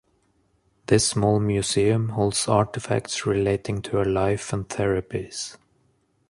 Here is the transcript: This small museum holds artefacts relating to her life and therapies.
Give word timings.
This 0.87 1.07
small 1.09 1.39
museum 1.39 2.09
holds 2.09 2.47
artefacts 2.47 3.27
relating 3.27 3.83
to 3.83 3.97
her 3.97 4.03
life 4.03 4.51
and 4.51 4.67
therapies. 4.67 5.57